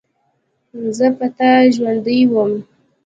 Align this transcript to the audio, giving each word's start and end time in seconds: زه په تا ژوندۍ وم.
زه 0.97 1.07
په 1.17 1.27
تا 1.37 1.51
ژوندۍ 1.73 2.19
وم. 2.31 2.53